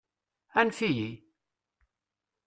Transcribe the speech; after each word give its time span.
Anef-iyi! 0.59 1.11